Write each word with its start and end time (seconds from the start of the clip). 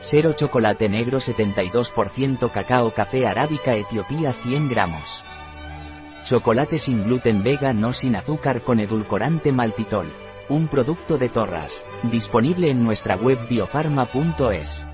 Cero 0.00 0.34
chocolate 0.34 0.88
negro 0.88 1.18
72% 1.18 2.50
cacao 2.50 2.90
café 2.90 3.26
arábica 3.26 3.74
Etiopía 3.74 4.32
100 4.32 4.68
gramos. 4.68 5.24
Chocolate 6.24 6.78
sin 6.78 7.04
gluten 7.04 7.42
vega 7.42 7.72
no 7.72 7.92
sin 7.92 8.16
azúcar 8.16 8.62
con 8.62 8.80
edulcorante 8.80 9.52
maltitol. 9.52 10.06
Un 10.48 10.68
producto 10.68 11.18
de 11.18 11.28
Torras. 11.28 11.84
Disponible 12.02 12.68
en 12.70 12.82
nuestra 12.84 13.16
web 13.16 13.38
biofarma.es. 13.48 14.84